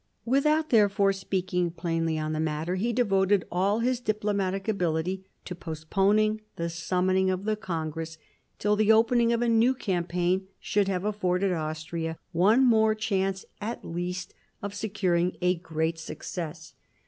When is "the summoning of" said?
6.55-7.45